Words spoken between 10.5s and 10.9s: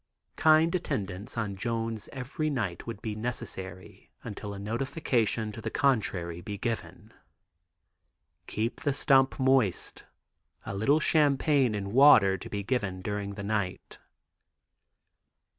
a